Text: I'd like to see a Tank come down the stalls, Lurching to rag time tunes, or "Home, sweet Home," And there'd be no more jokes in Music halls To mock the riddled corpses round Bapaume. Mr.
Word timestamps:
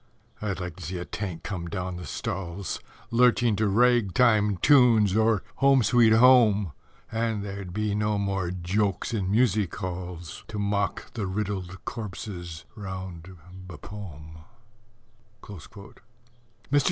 I'd 0.41 0.59
like 0.59 0.77
to 0.77 0.83
see 0.83 0.97
a 0.97 1.05
Tank 1.05 1.43
come 1.43 1.67
down 1.67 1.97
the 1.97 2.07
stalls, 2.07 2.79
Lurching 3.11 3.55
to 3.57 3.67
rag 3.67 4.15
time 4.15 4.57
tunes, 4.57 5.15
or 5.15 5.43
"Home, 5.57 5.83
sweet 5.83 6.13
Home," 6.13 6.71
And 7.11 7.43
there'd 7.43 7.71
be 7.71 7.93
no 7.93 8.17
more 8.17 8.49
jokes 8.49 9.13
in 9.13 9.29
Music 9.29 9.75
halls 9.75 10.43
To 10.47 10.57
mock 10.57 11.13
the 11.13 11.27
riddled 11.27 11.85
corpses 11.85 12.65
round 12.75 13.37
Bapaume. 13.67 14.43
Mr. 15.43 15.83